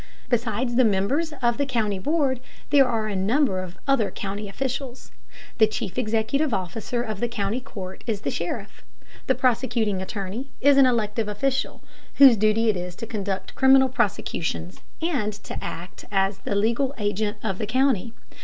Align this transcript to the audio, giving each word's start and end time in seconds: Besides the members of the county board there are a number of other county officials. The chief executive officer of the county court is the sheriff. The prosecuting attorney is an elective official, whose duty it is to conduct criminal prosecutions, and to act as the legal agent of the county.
Besides 0.29 0.77
the 0.77 0.83
members 0.83 1.31
of 1.43 1.59
the 1.59 1.65
county 1.67 1.99
board 1.99 2.39
there 2.71 2.87
are 2.87 3.05
a 3.07 3.15
number 3.15 3.59
of 3.59 3.77
other 3.87 4.09
county 4.09 4.49
officials. 4.49 5.11
The 5.59 5.67
chief 5.67 5.95
executive 5.95 6.55
officer 6.55 7.03
of 7.03 7.19
the 7.19 7.27
county 7.27 7.61
court 7.61 8.03
is 8.07 8.21
the 8.21 8.31
sheriff. 8.31 8.83
The 9.27 9.35
prosecuting 9.35 10.01
attorney 10.01 10.49
is 10.59 10.77
an 10.77 10.87
elective 10.87 11.27
official, 11.27 11.83
whose 12.15 12.35
duty 12.35 12.67
it 12.67 12.75
is 12.77 12.95
to 12.95 13.05
conduct 13.05 13.53
criminal 13.53 13.89
prosecutions, 13.89 14.81
and 15.03 15.33
to 15.33 15.63
act 15.63 16.05
as 16.11 16.39
the 16.39 16.55
legal 16.55 16.95
agent 16.97 17.37
of 17.43 17.59
the 17.59 17.67
county. 17.67 18.11